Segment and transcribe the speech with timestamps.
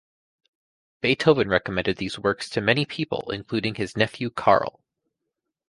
[1.01, 4.79] Beethoven recommended these works to many people including his nephew Karl.